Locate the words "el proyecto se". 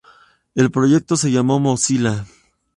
0.55-1.29